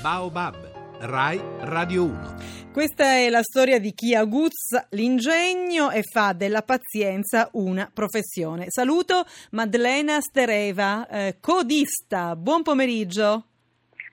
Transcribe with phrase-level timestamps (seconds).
[0.00, 2.36] Baobab, Rai Radio 1.
[2.72, 8.66] Questa è la storia di chi aguzza l'ingegno e fa della pazienza una professione.
[8.68, 12.36] Saluto Maddalena Stereva, eh, codista.
[12.36, 13.47] Buon pomeriggio.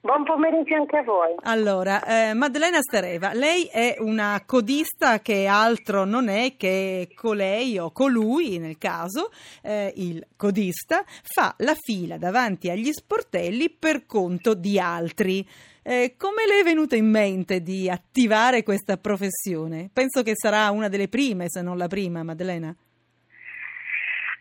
[0.06, 1.34] Buon pomeriggio anche a voi.
[1.42, 7.90] Allora, eh, Maddalena Stereva, lei è una codista che altro non è che colei o
[7.90, 9.32] colui, nel caso,
[9.64, 15.44] eh, il codista, fa la fila davanti agli sportelli per conto di altri.
[15.82, 19.90] Eh, come le è venuto in mente di attivare questa professione?
[19.92, 22.76] Penso che sarà una delle prime, se non la prima, Maddalena.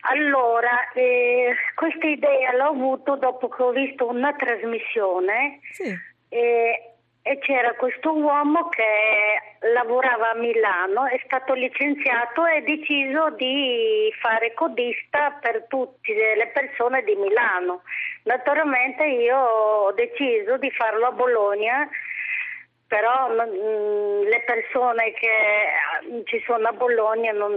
[0.07, 5.93] Allora, eh, questa idea l'ho avuto dopo che ho visto una trasmissione Sì.
[6.29, 6.89] eh,
[7.27, 14.13] e c'era questo uomo che lavorava a Milano, è stato licenziato e ha deciso di
[14.21, 17.81] fare codista per tutte le persone di Milano.
[18.25, 21.89] Naturalmente io ho deciso di farlo a Bologna
[22.87, 27.51] però non- mm, le persone che eh, ci sono a Bologna non,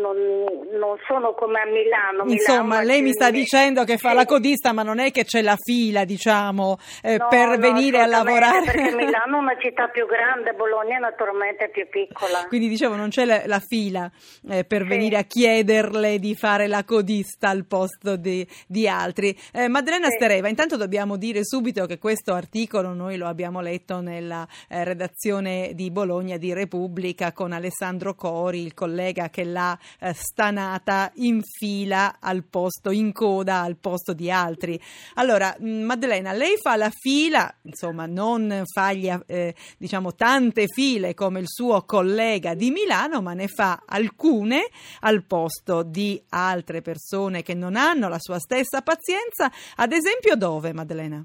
[0.00, 2.24] non- non sono come a Milano.
[2.30, 4.14] Insomma, Milano lei mi sta dicendo che fa Sì.
[4.16, 8.00] la codista, ma non è che c'è la fila, diciamo, eh, No, per no, venire
[8.00, 8.64] a lavorare.
[8.64, 12.44] Perché Milano è una città più grande, Bologna naturalmente è più piccola.
[12.48, 14.10] Quindi dicevo, non c'è la, la fila
[14.50, 14.88] eh, per Sì.
[14.88, 19.36] venire a chiederle di fare la codista al posto di, di altri.
[19.52, 20.16] Eh, Maddalena Sì.
[20.16, 25.72] Stereva, intanto dobbiamo dire subito che questo articolo noi lo abbiamo letto nella eh, redazione
[25.74, 32.16] di Bologna di Repubblica con Alessandro Cori, il collega che l'ha eh, stanata in fila
[32.20, 34.80] al posto, in coda al posto di altri.
[35.14, 41.14] Allora, mh, Maddalena, lei fa la fila, insomma, non fa gli, eh, diciamo tante file
[41.14, 44.68] come il suo collega di Milano, ma ne fa alcune
[45.00, 49.50] al posto di altre persone che non hanno la sua stessa pazienza.
[49.76, 51.24] Ad esempio, dove, Maddalena?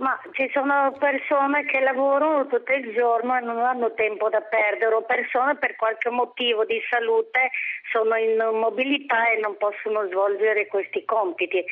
[0.00, 4.94] Ma ci sono persone che lavorano tutto il giorno e non hanno tempo da perdere,
[4.94, 7.50] o persone per qualche motivo di salute
[7.92, 11.62] sono in mobilità e non possono svolgere questi compiti.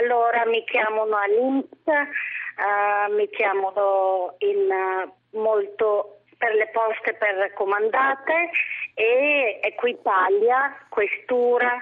[0.00, 8.50] Allora mi chiamano all'Inps, eh, mi chiamano in eh, molto per le poste per raccomandate
[8.92, 11.78] e Equitalia, Questura.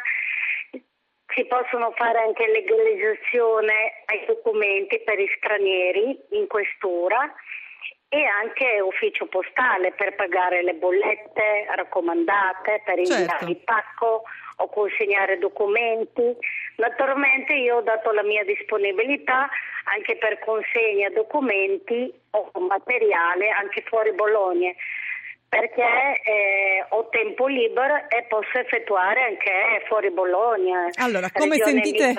[1.35, 7.33] Si possono fare anche legalizzazione ai documenti per i stranieri in questura
[8.09, 13.49] e anche ufficio postale per pagare le bollette raccomandate, per inviare Certo.
[13.49, 14.23] il pacco
[14.59, 16.37] o consegnare documenti.
[16.77, 19.49] Naturalmente io ho dato la mia disponibilità
[19.85, 24.73] anche per consegna documenti o materiale anche fuori Bologna
[25.49, 25.83] perché
[26.25, 30.89] eh, ho tempo libero e posso effettuare anche fuori Bologna.
[30.97, 32.15] Allora, come sentite-.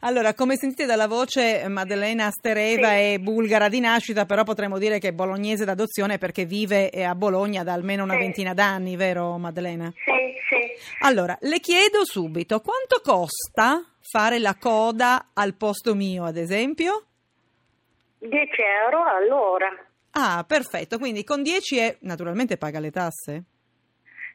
[0.00, 2.94] Allora, come sentite dalla voce, Maddalena Stereva Sì.
[3.14, 7.14] è bulgara di nascita, però potremmo dire che è bolognese d'adozione perché vive eh, a
[7.14, 8.18] Bologna da almeno una Sì.
[8.20, 9.92] ventina d'anni, vero Maddalena?
[9.94, 10.72] Sì, sì.
[11.04, 17.04] Allora, le chiedo subito, quanto costa fare la coda al posto mio, ad esempio?
[18.18, 18.34] 10
[18.84, 19.68] euro all'ora.
[20.18, 23.44] Ah, perfetto, quindi con 10 e naturalmente paga le tasse?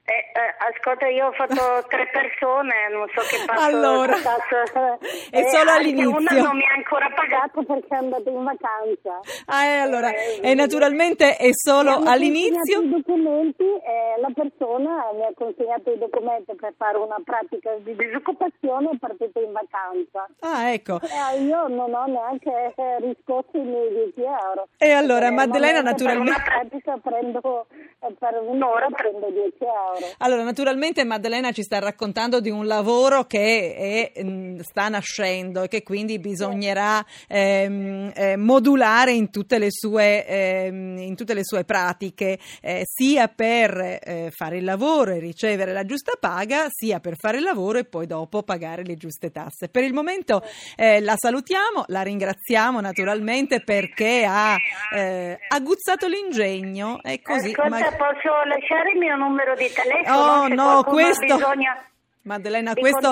[0.04, 3.64] Eh, eh, ascolta, io ho fatto tre persone, non so che passo.
[3.64, 6.10] Allora, che passo- è eh, solo anche all'inizio.
[6.18, 9.20] Una non mi ha ancora pagato perché è andata in vacanza.
[9.46, 12.80] Ah, e allora, Eh, e naturalmente è solo Mi all'inizio?
[12.82, 17.72] consegnato i documenti e la persona mi ha consegnato i documenti per fare una pratica
[17.78, 20.28] di disoccupazione e è partita in vacanza.
[20.42, 21.00] Ah, ecco.
[21.00, 24.68] Eh, io non ho neanche eh, riscosso i miei 10 euro.
[24.78, 27.68] E allora, Maddalena, naturalmente- Per una pratica prendo,
[28.00, 29.91] eh, per un'ora prendo 10 euro.
[30.20, 35.68] Allora, naturalmente Maddalena ci sta raccontando di un lavoro che è, mh, sta nascendo e
[35.68, 41.64] che quindi bisognerà ehm, eh, modulare in tutte le sue, ehm, in tutte le sue
[41.64, 47.16] pratiche, eh, sia per eh, fare il lavoro e ricevere la giusta paga, sia per
[47.18, 49.70] fare il lavoro e poi dopo pagare le giuste tasse.
[49.70, 50.44] Per il momento
[50.76, 54.56] eh, la salutiamo, la ringraziamo naturalmente perché ha
[54.96, 57.52] eh, aguzzato l'ingegno e così...
[57.52, 59.81] Ascolta, mag- posso lasciare il mio numero di telefono?
[60.08, 61.36] Oh se no, qualcuno ha questo...
[61.36, 61.90] bisogno
[62.24, 63.12] Maddalena, questo,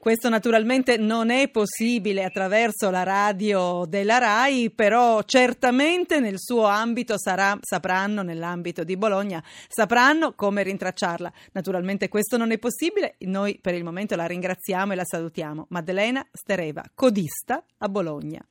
[0.00, 7.16] questo naturalmente non è possibile attraverso la radio della RAI, però certamente nel suo ambito
[7.18, 11.32] sarà, sapranno, nell'ambito di Bologna, sapranno come rintracciarla.
[11.52, 15.66] Naturalmente questo non è possibile, noi per il momento la ringraziamo e la salutiamo.
[15.68, 18.44] Maddalena Stereva, codista a Bologna.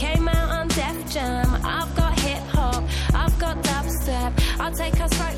[0.00, 1.60] Came out on Def Jam.
[1.62, 2.84] I've got hip hop.
[3.12, 4.32] I've got dubstep.
[4.58, 5.36] I'll take us right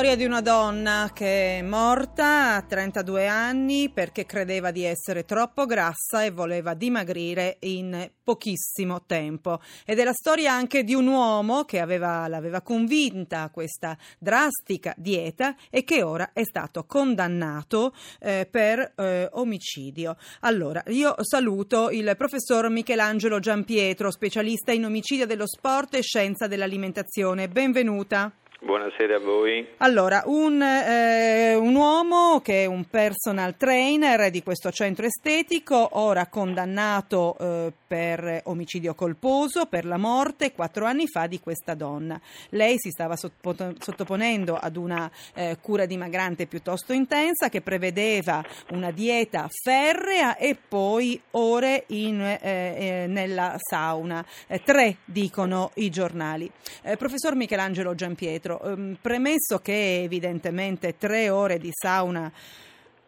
[0.00, 5.66] storia di una donna che è morta a 32 anni perché credeva di essere troppo
[5.66, 9.60] grassa e voleva dimagrire in pochissimo tempo.
[9.84, 14.94] Ed è la storia anche di un uomo che aveva- l'aveva convinta a questa drastica
[14.96, 20.16] dieta e che ora è stato condannato eh, per eh, omicidio.
[20.40, 27.48] Allora, io saluto il professor Michelangelo Giampietro, specialista in omicidio dello sport e scienza dell'alimentazione.
[27.48, 28.32] Benvenuta.
[28.62, 29.66] Buonasera a voi.
[29.78, 36.26] Allora, un, eh, un uomo che è un personal trainer di questo centro estetico, ora
[36.26, 42.20] condannato eh, per omicidio colposo, per la morte quattro anni fa di questa donna.
[42.50, 48.90] Lei si stava sotto- sottoponendo ad una eh, cura dimagrante piuttosto intensa che prevedeva una
[48.90, 54.22] dieta ferrea e poi ore in, eh, eh, nella sauna.
[54.46, 56.50] Eh, tre dicono i giornali.
[56.98, 62.32] Professor Michelangelo Giampietro, ehm, premesso che evidentemente tre ore di sauna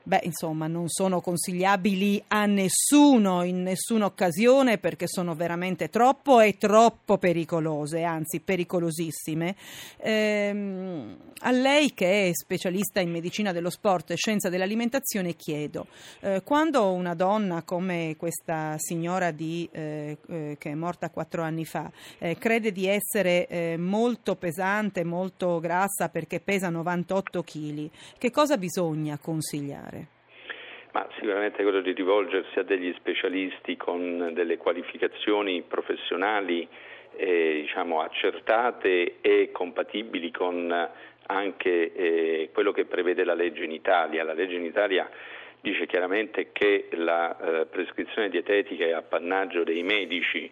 [0.05, 6.57] Beh, insomma, non sono consigliabili a nessuno in nessuna occasione perché sono veramente troppo e
[6.59, 9.55] troppo pericolose, anzi pericolosissime.
[9.99, 15.87] Ehm, a lei che è specialista in medicina dello sport e scienza dell'alimentazione chiedo,
[16.21, 21.65] eh, quando una donna come questa signora di, eh, eh, che è morta quattro anni
[21.65, 28.31] fa eh, crede di essere eh, molto pesante, molto grassa perché pesa 98 kg, che
[28.31, 29.92] cosa bisogna consigliare?
[30.93, 36.69] Ma sicuramente quello di rivolgersi a degli specialisti con delle qualificazioni professionali
[37.17, 40.89] eh, diciamo, accertate e compatibili con
[41.27, 44.23] anche eh, quello che prevede la legge in Italia.
[44.23, 45.09] La legge in Italia
[45.63, 50.51] dice chiaramente che la eh, prescrizione dietetica è appannaggio dei medici,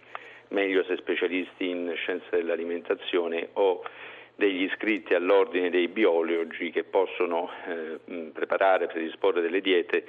[0.48, 3.82] meglio se specialisti in scienze dell'alimentazione o
[4.40, 10.06] degli iscritti all'ordine dei biologi che possono eh, preparare, predisporre delle diete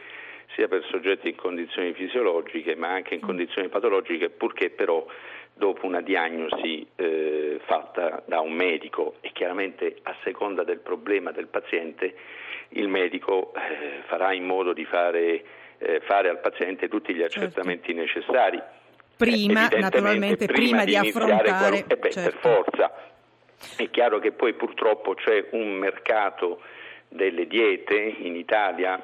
[0.55, 5.05] sia per soggetti in condizioni fisiologiche ma anche in condizioni patologiche, purché però
[5.53, 11.47] dopo una diagnosi eh, fatta da un medico e chiaramente a seconda del problema del
[11.47, 12.15] paziente
[12.69, 15.43] il medico eh, farà in modo di fare,
[15.77, 18.01] eh, fare, al paziente tutti gli accertamenti certo.
[18.01, 18.61] necessari.
[19.17, 21.83] Prima, naturalmente, prima, prima di, di affrontare...
[21.83, 22.29] Qual- eh beh, certo.
[22.29, 23.10] Per forza.
[23.75, 26.61] È chiaro che poi purtroppo c'è un mercato
[27.07, 29.03] delle diete in Italia,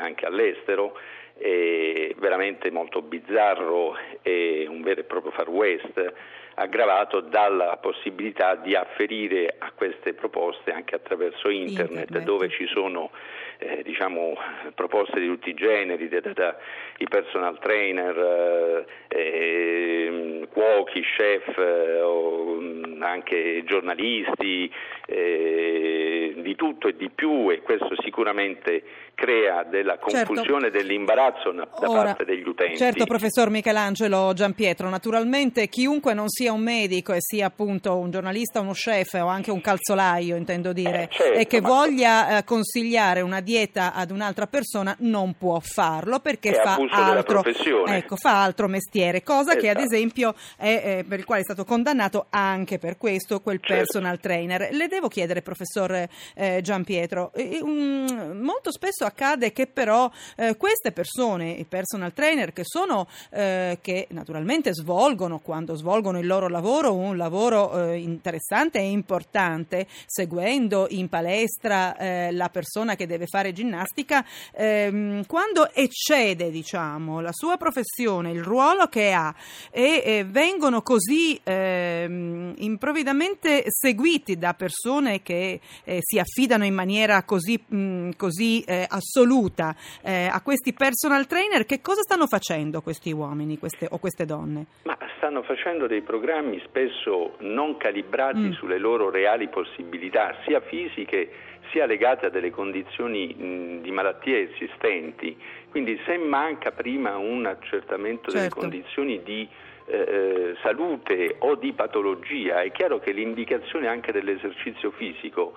[0.00, 0.98] anche all'estero,
[1.38, 6.12] veramente molto bizzarro e un vero e proprio far west
[6.58, 12.24] aggravato dalla possibilità di afferire a queste proposte anche attraverso internet, internet.
[12.24, 13.10] dove ci sono
[13.58, 14.34] eh, diciamo,
[14.74, 16.56] proposte di tutti i generi, da, da,
[16.98, 24.72] i personal trainer, eh, cuochi, chef, eh, anche giornalisti,
[25.06, 26.05] eh,
[26.46, 28.82] di tutto e di più e questo sicuramente
[29.16, 30.26] crea della Certo.
[30.34, 32.76] confusione e dell'imbarazzo da Ora, parte degli utenti.
[32.76, 38.60] Certo, professor Michelangelo Giampietro, naturalmente chiunque non sia un medico e sia appunto un giornalista,
[38.60, 42.44] uno chef o anche un calzolaio, intendo dire, Eh, certo, e che ma- voglia eh,
[42.44, 47.42] consigliare una dieta ad un'altra persona non può farlo perché fa altro,
[47.86, 49.94] ecco, fa altro mestiere, cosa che ad Esatto.
[49.94, 53.74] esempio è, eh, per il quale è stato condannato anche per questo quel Certo.
[53.74, 54.68] personal trainer.
[54.72, 56.06] Le devo chiedere, professor
[56.36, 62.52] eh, Giampietro, eh, um, molto spesso accade che però eh, queste persone, i personal trainer,
[62.52, 68.78] che sono eh, che naturalmente svolgono quando svolgono il loro lavoro un lavoro eh, interessante
[68.78, 76.50] e importante, seguendo in palestra eh, la persona che deve fare ginnastica, ehm, quando eccede,
[76.50, 79.34] diciamo, la sua professione, il ruolo che ha
[79.70, 86.25] e eh, vengono così ehm, improvvidamente seguiti da persone che eh, si affidano
[86.64, 92.26] in maniera così, mh, così eh, assoluta eh, a questi personal trainer, che cosa stanno
[92.26, 94.66] facendo questi uomini queste- o queste donne?
[94.84, 98.52] Ma stanno facendo dei programmi spesso non calibrati Mm.
[98.52, 101.30] sulle loro reali possibilità, sia fisiche
[101.72, 105.36] sia legate a delle condizioni mh, di malattie esistenti.
[105.70, 108.60] Quindi se manca prima un accertamento delle Certo.
[108.60, 109.48] condizioni di
[109.88, 115.54] eh, eh, salute o di patologia, è chiaro che l'indicazione anche dell'esercizio fisico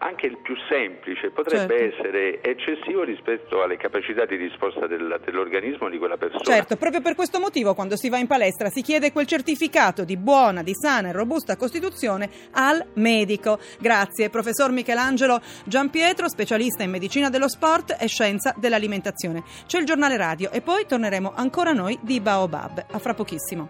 [0.00, 1.96] anche il più semplice potrebbe Certo.
[2.02, 6.44] essere eccessivo rispetto alle capacità di risposta del- dell'organismo di quella persona.
[6.44, 10.16] Certo, proprio per questo motivo quando si va in palestra si chiede quel certificato di
[10.16, 13.58] buona, di sana e robusta costituzione al medico.
[13.80, 19.42] Grazie, professor Michelangelo Giampietro, specialista in medicina dello sport e scienza dell'alimentazione.
[19.66, 22.84] C'è il giornale radio e poi torneremo ancora noi di Baobab.
[22.92, 23.66] A fra pochissimo.